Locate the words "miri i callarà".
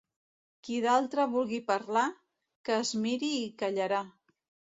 3.05-4.01